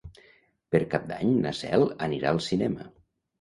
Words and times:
Per 0.75 0.79
Cap 0.93 1.05
d'Any 1.11 1.35
na 1.43 1.51
Cel 1.59 1.85
anirà 2.07 2.33
al 2.33 2.41
cinema. 2.47 2.89